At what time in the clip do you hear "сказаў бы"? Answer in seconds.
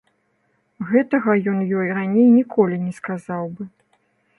3.01-3.75